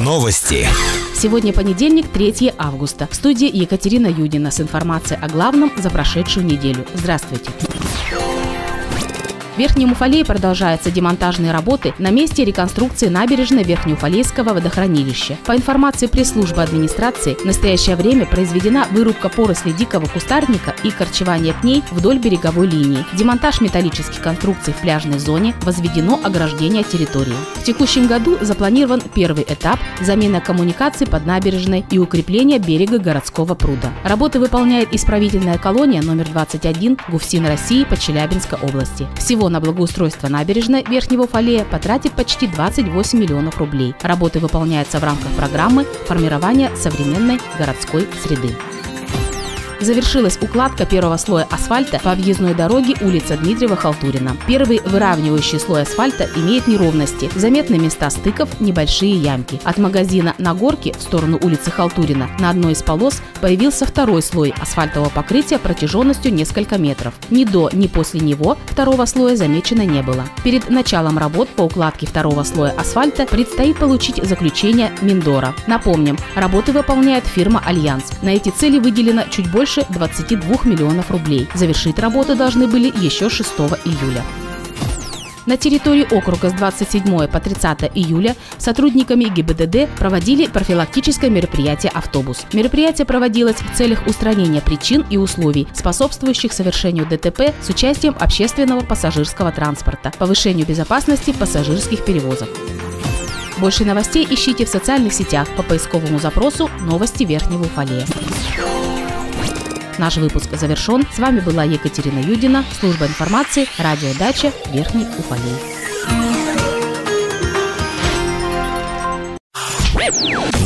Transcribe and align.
Новости. 0.00 0.66
Сегодня 1.14 1.52
понедельник, 1.52 2.08
3 2.08 2.54
августа. 2.58 3.06
В 3.08 3.14
студии 3.14 3.48
Екатерина 3.56 4.08
Юдина 4.08 4.50
с 4.50 4.60
информацией 4.60 5.20
о 5.22 5.28
главном 5.28 5.70
за 5.76 5.90
прошедшую 5.90 6.44
неделю. 6.44 6.84
Здравствуйте. 6.94 7.50
В 9.54 9.58
Верхнем 9.58 9.92
Уфалее 9.92 10.24
продолжаются 10.24 10.90
демонтажные 10.90 11.52
работы 11.52 11.92
на 11.98 12.10
месте 12.10 12.42
реконструкции 12.42 13.08
набережной 13.08 13.64
Верхнеуфалейского 13.64 14.54
водохранилища. 14.54 15.36
По 15.44 15.54
информации 15.54 16.06
пресс-службы 16.06 16.62
администрации, 16.62 17.34
в 17.34 17.44
настоящее 17.44 17.96
время 17.96 18.24
произведена 18.24 18.86
вырубка 18.90 19.28
поросли 19.28 19.74
дикого 19.74 20.06
кустарника 20.06 20.74
и 20.82 20.90
корчевание 20.90 21.52
пней 21.52 21.82
вдоль 21.90 22.18
береговой 22.18 22.66
линии, 22.66 23.04
демонтаж 23.12 23.60
металлических 23.60 24.22
конструкций 24.22 24.72
в 24.72 24.80
пляжной 24.80 25.18
зоне, 25.18 25.54
возведено 25.60 26.18
ограждение 26.24 26.82
территории. 26.82 27.36
В 27.56 27.62
текущем 27.62 28.06
году 28.06 28.38
запланирован 28.40 29.02
первый 29.14 29.44
этап– 29.46 29.78
замена 30.00 30.40
коммуникаций 30.40 31.06
под 31.06 31.26
набережной 31.26 31.84
и 31.90 31.98
укрепление 31.98 32.58
берега 32.58 32.98
городского 32.98 33.54
пруда. 33.54 33.92
Работы 34.02 34.40
выполняет 34.40 34.94
исправительная 34.94 35.58
колония 35.58 36.00
номер 36.00 36.28
21 36.30 36.96
ГУФСИН 37.08 37.46
России 37.46 37.84
по 37.84 37.98
Челябинской 37.98 38.58
области. 38.58 39.06
Всего 39.18 39.42
на 39.52 39.60
благоустройство 39.60 40.28
набережной 40.28 40.84
Верхнего 40.88 41.28
Уфалея 41.28 41.64
потратит 41.64 42.12
почти 42.12 42.48
28 42.48 43.18
миллионов 43.18 43.58
рублей. 43.58 43.94
Работы 44.02 44.40
выполняются 44.40 44.98
в 44.98 45.04
рамках 45.04 45.30
программы 45.32 45.84
формирования 46.06 46.74
современной 46.74 47.38
городской 47.58 48.08
среды 48.24 48.50
завершилась 49.84 50.38
укладка 50.40 50.86
первого 50.86 51.16
слоя 51.16 51.46
асфальта 51.50 51.98
по 51.98 52.12
объездной 52.12 52.54
дороге 52.54 52.94
улица 53.00 53.34
Дмитриева-Халтурина. 53.34 54.36
Первый 54.46 54.80
выравнивающий 54.84 55.58
слой 55.58 55.82
асфальта 55.82 56.28
имеет 56.36 56.66
неровности, 56.66 57.30
заметны 57.34 57.78
места 57.78 58.10
стыков, 58.10 58.60
небольшие 58.60 59.12
ямки. 59.12 59.60
От 59.64 59.78
магазина 59.78 60.34
на 60.38 60.54
горке 60.54 60.92
в 60.92 61.02
сторону 61.02 61.38
улицы 61.42 61.70
Халтурина 61.70 62.28
на 62.38 62.50
одной 62.50 62.72
из 62.72 62.82
полос 62.82 63.22
появился 63.40 63.86
второй 63.86 64.22
слой 64.22 64.54
асфальтового 64.60 65.08
покрытия 65.08 65.58
протяженностью 65.58 66.32
несколько 66.32 66.78
метров. 66.78 67.14
Ни 67.30 67.44
до, 67.44 67.70
ни 67.72 67.86
после 67.86 68.20
него 68.20 68.56
второго 68.66 69.04
слоя 69.06 69.36
замечено 69.36 69.82
не 69.82 70.02
было. 70.02 70.24
Перед 70.44 70.70
началом 70.70 71.18
работ 71.18 71.48
по 71.48 71.62
укладке 71.62 72.06
второго 72.06 72.42
слоя 72.44 72.72
асфальта 72.78 73.26
предстоит 73.26 73.78
получить 73.78 74.22
заключение 74.22 74.92
Миндора. 75.00 75.54
Напомним, 75.66 76.18
работы 76.34 76.72
выполняет 76.72 77.26
фирма 77.26 77.62
«Альянс». 77.64 78.04
На 78.22 78.30
эти 78.30 78.50
цели 78.50 78.78
выделено 78.78 79.24
чуть 79.30 79.50
больше 79.50 79.71
больше 79.74 79.90
22 79.92 80.64
миллионов 80.64 81.10
рублей. 81.10 81.48
Завершить 81.54 81.98
работы 81.98 82.34
должны 82.34 82.66
были 82.66 82.92
еще 83.02 83.30
6 83.30 83.50
июля. 83.84 84.22
На 85.46 85.56
территории 85.56 86.06
округа 86.08 86.50
с 86.50 86.52
27 86.52 87.26
по 87.26 87.40
30 87.40 87.90
июля 87.94 88.36
сотрудниками 88.58 89.24
ГИБДД 89.24 89.88
проводили 89.98 90.46
профилактическое 90.46 91.30
мероприятие 91.30 91.90
«Автобус». 91.92 92.44
Мероприятие 92.52 93.06
проводилось 93.06 93.56
в 93.56 93.76
целях 93.76 94.06
устранения 94.06 94.60
причин 94.60 95.04
и 95.10 95.16
условий, 95.16 95.66
способствующих 95.74 96.52
совершению 96.52 97.06
ДТП 97.06 97.52
с 97.60 97.68
участием 97.68 98.14
общественного 98.20 98.82
пассажирского 98.82 99.50
транспорта, 99.50 100.12
повышению 100.16 100.66
безопасности 100.66 101.32
пассажирских 101.32 102.04
перевозок. 102.04 102.48
Больше 103.58 103.84
новостей 103.84 104.26
ищите 104.28 104.64
в 104.64 104.68
социальных 104.68 105.12
сетях 105.12 105.48
по 105.56 105.62
поисковому 105.62 106.20
запросу 106.20 106.70
«Новости 106.80 107.24
Верхнего 107.24 107.64
Уфалея». 107.64 108.06
Наш 109.98 110.16
выпуск 110.16 110.48
завершен. 110.52 111.06
С 111.14 111.18
вами 111.18 111.40
была 111.40 111.64
Екатерина 111.64 112.18
Юдина, 112.18 112.64
служба 112.80 113.06
информации, 113.06 113.66
радиодача 113.78 114.52
Верхний 114.72 115.06
Уфалей. 115.18 115.56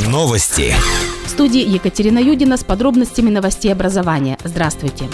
Новости. 0.07 0.73
В 1.25 1.29
студии 1.29 1.61
Екатерина 1.61 2.19
Юдина 2.19 2.57
с 2.57 2.63
подробностями 2.63 3.29
новостей 3.29 3.71
образования. 3.71 4.37
Здравствуйте. 4.43 5.09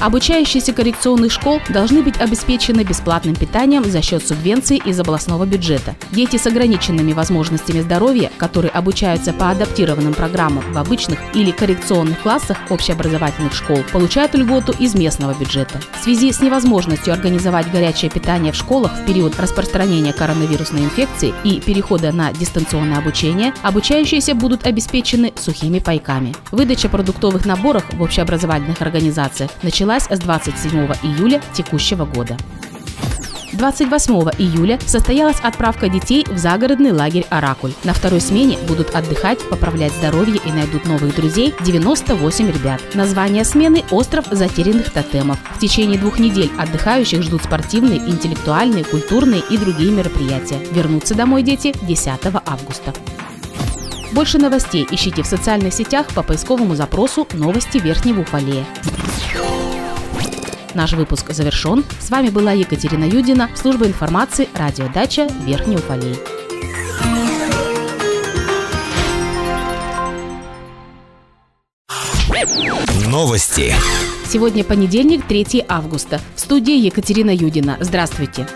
Обучающиеся 0.00 0.72
коррекционных 0.72 1.32
школ 1.32 1.60
должны 1.68 2.02
быть 2.02 2.20
обеспечены 2.20 2.82
бесплатным 2.82 3.34
питанием 3.34 3.84
за 3.84 4.00
счет 4.00 4.24
субвенций 4.24 4.80
из 4.84 5.00
областного 5.00 5.44
бюджета. 5.44 5.96
Дети 6.12 6.36
с 6.36 6.46
ограниченными 6.46 7.12
возможностями 7.12 7.80
здоровья, 7.80 8.30
которые 8.38 8.70
обучаются 8.70 9.32
по 9.32 9.50
адаптированным 9.50 10.14
программам 10.14 10.62
в 10.72 10.78
обычных 10.78 11.18
или 11.34 11.50
коррекционных 11.50 12.20
классах 12.20 12.58
общеобразовательных 12.70 13.52
школ, 13.52 13.78
получают 13.92 14.36
льготу 14.36 14.72
из 14.78 14.94
местного 14.94 15.34
бюджета. 15.34 15.80
В 15.98 16.04
связи 16.04 16.30
с 16.30 16.40
невозможностью 16.40 17.12
организовать 17.12 17.70
горячее 17.72 18.10
питание 18.10 18.52
в 18.52 18.56
школах 18.56 18.92
в 18.92 19.04
период 19.04 19.38
распространения 19.40 20.12
коронавирусной 20.12 20.84
инфекции 20.84 21.34
и 21.42 21.60
перехода 21.60 22.12
на 22.12 22.32
дистанционное 22.32 22.98
обучение, 22.98 23.52
обучающиеся 23.62 24.36
будут 24.36 24.64
обеспечены 24.64 25.32
сухими 25.36 25.80
пайками. 25.80 26.36
Выдача 26.52 26.88
продуктовых 26.88 27.44
наборов 27.46 27.84
в 27.92 28.00
общеобразовательных 28.00 28.80
организациях 28.80 29.50
началась 29.64 29.87
началась 29.88 30.04
с 30.10 30.22
27 30.22 30.86
июля 31.02 31.40
текущего 31.54 32.04
года. 32.04 32.36
28 33.54 34.12
июля 34.36 34.78
состоялась 34.84 35.40
отправка 35.42 35.88
детей 35.88 36.26
в 36.28 36.36
загородный 36.36 36.92
лагерь 36.92 37.24
«Оракуль». 37.30 37.72
На 37.84 37.94
второй 37.94 38.20
смене 38.20 38.58
будут 38.68 38.94
отдыхать, 38.94 39.38
поправлять 39.48 39.92
здоровье 39.94 40.38
и 40.44 40.52
найдут 40.52 40.84
новых 40.84 41.16
друзей 41.16 41.54
98 41.64 42.52
ребят. 42.52 42.82
Название 42.92 43.46
смены– 43.46 43.82
«Остров 43.90 44.26
затерянных 44.30 44.90
тотемов». 44.90 45.38
В 45.54 45.58
течение 45.58 45.98
двух 45.98 46.18
недель 46.18 46.50
отдыхающих 46.58 47.22
ждут 47.22 47.44
спортивные, 47.44 47.98
интеллектуальные, 47.98 48.84
культурные 48.84 49.42
и 49.48 49.56
другие 49.56 49.90
мероприятия. 49.90 50.60
Вернутся 50.70 51.14
домой 51.14 51.42
дети 51.42 51.74
10 51.80 52.10
августа. 52.44 52.92
Больше 54.12 54.36
новостей 54.36 54.86
ищите 54.90 55.22
в 55.22 55.26
социальных 55.26 55.72
сетях 55.72 56.08
по 56.08 56.22
поисковому 56.22 56.74
запросу 56.74 57.26
«Новости 57.32 57.78
Верхнего 57.78 58.20
Уфалея». 58.20 58.66
Наш 60.78 60.92
выпуск 60.92 61.32
завершен. 61.32 61.84
С 61.98 62.08
вами 62.08 62.28
была 62.28 62.52
Екатерина 62.52 63.02
Юдина, 63.02 63.50
служба 63.56 63.88
информации, 63.88 64.48
радиодача 64.54 65.26
Верхний 65.44 65.74
Уфалей. 65.74 66.16
Новости. 73.08 73.74
Сегодня 74.24 74.62
понедельник, 74.62 75.26
3 75.26 75.64
августа. 75.68 76.20
В 76.36 76.40
студии 76.40 76.78
Екатерина 76.78 77.34
Юдина. 77.34 77.76
Здравствуйте. 77.80 78.46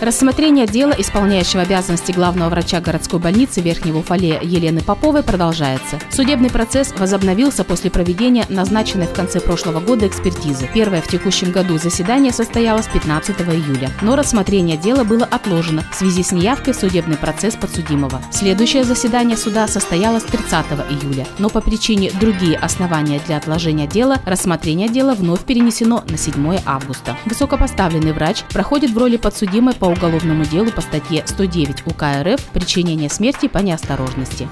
Рассмотрение 0.00 0.66
дела 0.66 0.94
исполняющего 0.96 1.60
обязанности 1.60 2.12
главного 2.12 2.48
врача 2.48 2.80
городской 2.80 3.20
больницы 3.20 3.60
Верхнего 3.60 3.98
Уфалея 3.98 4.40
Елены 4.40 4.80
Поповой 4.80 5.22
продолжается. 5.22 5.98
Судебный 6.10 6.48
процесс 6.48 6.94
возобновился 6.96 7.64
после 7.64 7.90
проведения 7.90 8.46
назначенной 8.48 9.06
в 9.06 9.12
конце 9.12 9.40
прошлого 9.40 9.78
года 9.80 10.06
экспертизы. 10.06 10.70
Первое 10.72 11.02
в 11.02 11.08
текущем 11.08 11.52
году 11.52 11.76
заседание 11.76 12.32
состоялось 12.32 12.86
15 12.86 13.42
июля, 13.42 13.90
но 14.00 14.16
рассмотрение 14.16 14.78
дела 14.78 15.04
было 15.04 15.26
отложено 15.26 15.84
в 15.92 15.94
связи 15.94 16.22
с 16.22 16.32
неявкой 16.32 16.72
в 16.72 16.76
судебный 16.76 17.18
процесс 17.18 17.54
подсудимого. 17.54 18.22
Следующее 18.32 18.84
заседание 18.84 19.36
суда 19.36 19.68
состоялось 19.68 20.22
30 20.22 20.64
июля, 20.88 21.26
но 21.38 21.50
по 21.50 21.60
причине 21.60 22.10
другие 22.18 22.56
основания 22.56 23.20
для 23.26 23.36
отложения 23.36 23.86
дела 23.86 24.16
рассмотрение 24.24 24.88
дела 24.88 25.12
вновь 25.12 25.44
перенесено 25.44 26.02
на 26.08 26.16
7 26.16 26.60
августа. 26.64 27.18
Высокопоставленный 27.26 28.14
врач 28.14 28.44
проходит 28.50 28.92
в 28.92 28.96
роли 28.96 29.18
подсудимой 29.18 29.74
по 29.74 29.89
уголовному 29.90 30.44
делу 30.44 30.70
по 30.70 30.80
статье 30.80 31.24
109 31.26 31.86
УК 31.86 32.04
РФ 32.22 32.40
«Причинение 32.52 33.10
смерти 33.10 33.48
по 33.48 33.58
неосторожности». 33.58 34.48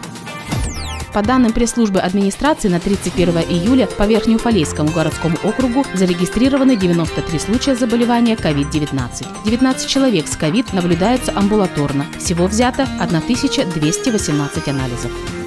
По 1.13 1.23
данным 1.23 1.53
пресс-службы 1.53 2.01
администрации, 2.01 2.69
на 2.69 2.81
31 2.81 3.39
июля 3.49 3.87
по 3.87 4.07
Верхнеуфалейскому 4.07 4.91
городскому 4.91 5.37
округу 5.43 5.85
зарегистрированы 5.95 6.77
93 6.77 7.39
случая 7.39 7.75
заболевания 7.75 8.35
COVID-19. 8.35 9.27
19 9.45 9.89
человек 9.89 10.29
с 10.29 10.37
COVID 10.37 10.75
наблюдаются 10.75 11.33
амбулаторно. 11.35 12.07
Всего 12.19 12.47
взято 12.47 12.87
1218 13.01 14.69
анализов. 14.69 15.38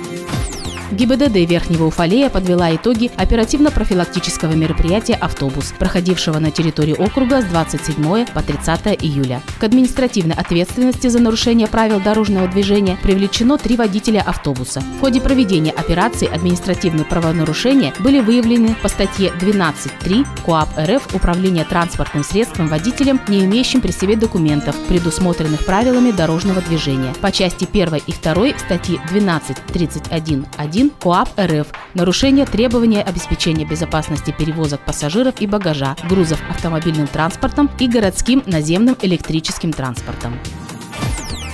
ГИБДД 0.91 1.49
Верхнего 1.49 1.85
Уфалея 1.85 2.29
подвела 2.29 2.75
итоги 2.75 3.09
оперативно-профилактического 3.15 4.51
мероприятия 4.53 5.13
«Автобус», 5.13 5.73
проходившего 5.79 6.37
на 6.39 6.51
территории 6.51 6.93
округа 6.93 7.41
с 7.41 7.45
27 7.45 8.25
по 8.25 8.41
30 8.41 9.01
июля. 9.01 9.41
К 9.59 9.63
административной 9.63 10.35
ответственности 10.35 11.07
за 11.07 11.19
нарушение 11.19 11.67
правил 11.67 12.01
дорожного 12.01 12.47
движения 12.47 12.97
привлечено 13.01 13.57
три 13.57 13.77
водителя 13.77 14.21
автобуса. 14.21 14.81
В 14.97 14.99
ходе 14.99 15.21
проведения 15.21 15.71
операции 15.71 16.27
административные 16.27 17.05
правонарушения 17.05 17.93
были 17.99 18.19
выявлены 18.19 18.75
по 18.81 18.89
статье 18.89 19.31
12.3 19.39 20.27
КОАП 20.45 20.69
РФ 20.77 21.15
«Управление 21.15 21.63
транспортным 21.63 22.25
средством 22.25 22.67
водителем, 22.67 23.21
не 23.29 23.45
имеющим 23.45 23.79
при 23.79 23.91
себе 23.91 24.17
документов, 24.17 24.75
предусмотренных 24.89 25.65
правилами 25.65 26.11
дорожного 26.11 26.61
движения». 26.61 27.13
По 27.21 27.31
части 27.31 27.65
1 27.71 27.95
и 28.07 28.11
2 28.11 28.59
статьи 28.59 28.99
12.31.1 29.09 30.80
1 30.81 30.89
КОАП 30.99 31.29
РФ 31.39 31.67
нарушение 31.93 32.47
требования 32.47 33.03
обеспечения 33.03 33.65
безопасности 33.65 34.33
перевозок 34.35 34.81
пассажиров 34.81 35.35
и 35.39 35.45
багажа, 35.45 35.95
грузов 36.09 36.39
автомобильным 36.49 37.05
транспортом 37.05 37.69
и 37.77 37.87
городским 37.87 38.41
наземным 38.47 38.97
электрическим 38.99 39.73
транспортом. 39.73 40.39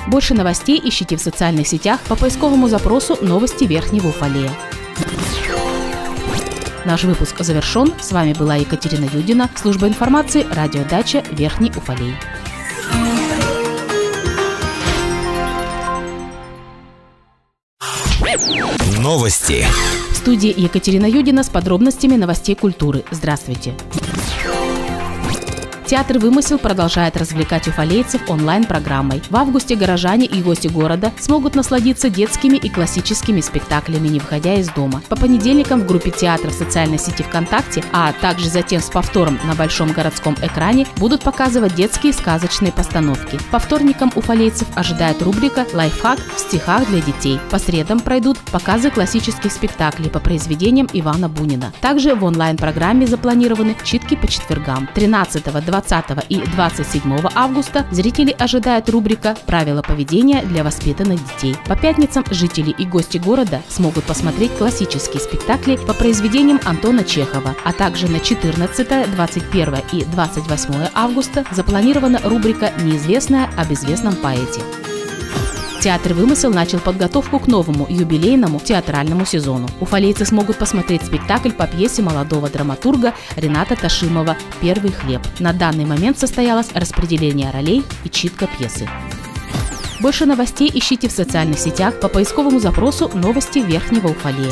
Больше 0.08 0.34
новостей 0.34 0.82
ищите 0.82 1.18
в 1.18 1.22
социальных 1.22 1.68
сетях 1.68 2.00
по 2.08 2.16
поисковому 2.16 2.70
запросу 2.70 3.18
«Новости 3.22 3.66
Верхнего 3.66 4.08
Уфалея». 4.08 4.52
Наш 6.86 7.04
выпуск 7.04 7.36
завершен. 7.40 7.94
С 8.00 8.14
вами 8.14 8.32
была 8.32 8.56
Екатерина 8.56 9.10
Юдина, 9.12 9.50
служба 9.56 9.90
информации, 9.90 10.48
радиодача 10.50 11.22
Верхний 11.32 11.74
Уфалей. 11.76 12.16
Новости. 19.00 19.66
В 20.12 20.18
студии 20.18 20.54
Екатерина 20.60 21.06
Юдина 21.06 21.44
с 21.44 21.50
подробностями 21.50 22.18
новостей 22.18 22.56
культуры. 22.56 23.06
Здравствуйте. 23.10 23.74
Театр 25.88 26.20
«Вымысел» 26.20 26.58
продолжает 26.58 27.16
развлекать 27.16 27.70
уфалейцев 27.70 28.30
онлайн-программой. 28.30 29.24
В 29.30 29.38
августе 29.38 29.78
горожане 29.78 30.26
и 30.26 30.42
гости 30.42 30.68
города 30.68 31.14
смогут 31.18 31.56
насладиться 31.56 32.10
детскими 32.10 32.58
и 32.58 32.68
классическими 32.68 33.40
спектаклями, 33.40 34.10
не 34.10 34.20
выходя 34.20 34.56
из 34.56 34.68
дома. 34.68 35.02
По 35.08 35.16
понедельникам 35.16 35.80
в 35.80 35.86
группе 35.86 36.12
театра 36.12 36.50
в 36.50 36.54
социальной 36.54 37.00
сети 37.00 37.24
ВКонтакте, 37.24 37.86
а 37.94 38.12
также 38.12 38.50
затем 38.50 38.82
с 38.82 38.90
повтором 38.90 39.40
на 39.46 39.56
большом 39.56 39.94
городском 39.94 40.36
экране 40.42 40.86
будут 40.98 41.22
показывать 41.22 41.76
детские 41.76 42.12
сказочные 42.12 42.74
постановки. 42.74 43.40
По 43.50 43.58
вторникам 43.58 44.12
уфалейцев 44.14 44.68
ожидает 44.76 45.22
рубрика 45.22 45.66
«Лайфхак 45.74 46.20
в 46.36 46.38
стихах 46.38 46.86
для 46.90 47.00
детей». 47.00 47.40
По 47.50 47.60
средам 47.60 48.02
пройдут 48.02 48.38
показы 48.52 48.92
классических 48.92 49.54
спектаклей 49.54 50.10
по 50.10 50.20
произведениям 50.20 50.90
Ивана 50.92 51.30
Бунина. 51.30 51.72
Также 51.80 52.14
в 52.14 52.26
онлайн-программе 52.26 53.08
запланированы 53.08 53.78
читки 53.86 54.18
по 54.18 54.28
четвергам. 54.28 54.90
13, 54.94 55.46
20 55.46 55.77
20 55.82 56.26
и 56.30 56.38
27 56.38 57.20
августа 57.36 57.86
зрители 57.92 58.36
ожидает 58.38 58.90
рубрика 58.90 59.36
«Правила 59.46 59.82
поведения 59.82 60.42
для 60.42 60.64
воспитанных 60.64 61.20
детей». 61.20 61.56
По 61.68 61.76
пятницам 61.76 62.24
жители 62.32 62.72
и 62.72 62.86
гости 62.86 63.18
города 63.18 63.62
смогут 63.70 64.06
посмотреть 64.06 64.56
классические 64.58 65.22
спектакли 65.22 65.76
по 65.76 65.94
произведениям 65.94 66.60
Антона 66.66 67.04
Чехова, 67.04 67.56
а 67.64 67.74
также 67.74 68.08
на 68.08 68.20
14, 68.20 69.12
21 69.12 69.76
и 69.92 70.04
28 70.06 70.90
августа 70.94 71.46
запланирована 71.52 72.20
рубрика 72.24 72.72
«Неизвестная 72.82 73.50
об 73.58 73.72
известном 73.72 74.16
поэте». 74.16 74.62
Театр 75.88 76.16
«Вымысел» 76.16 76.52
начал 76.52 76.80
подготовку 76.80 77.40
к 77.40 77.48
новому 77.48 77.88
юбилейному 77.88 78.60
театральному 78.60 79.26
сезону. 79.26 79.70
Уфалейцы 79.80 80.26
смогут 80.26 80.58
посмотреть 80.58 81.06
спектакль 81.06 81.52
по 81.52 81.66
пьесе 81.66 82.02
молодого 82.02 82.50
драматурга 82.50 83.14
Рената 83.38 83.78
Ташимова 83.78 84.36
«Первый 84.60 84.92
хлеб». 84.92 85.22
На 85.40 85.54
данный 85.54 85.86
момент 85.86 86.20
состоялось 86.20 86.74
распределение 86.74 87.52
ролей 87.52 87.86
и 88.04 88.10
читка 88.10 88.48
пьесы. 88.48 88.86
Больше 90.02 90.26
новостей 90.26 90.70
ищите 90.74 91.08
в 91.08 91.14
социальных 91.14 91.58
сетях 91.58 91.98
по 92.02 92.10
поисковому 92.10 92.60
запросу 92.60 93.10
«Новости 93.14 93.60
Верхнего 93.60 94.10
Уфалея». 94.10 94.52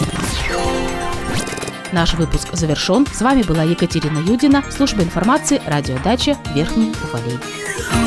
Наш 1.91 2.13
выпуск 2.13 2.47
завершен. 2.53 3.05
С 3.13 3.19
вами 3.19 3.43
была 3.43 3.63
Екатерина 3.63 4.19
Юдина, 4.19 4.63
служба 4.71 5.03
информации, 5.03 5.61
радиодача 5.65 6.37
Верхний 6.55 6.93
Уфалей. 7.03 8.04